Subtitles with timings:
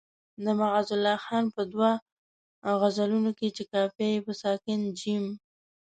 [0.43, 1.91] د معزالله خان په دوو
[2.81, 5.25] غزلونو کې چې قافیه یې په ساکن جیم.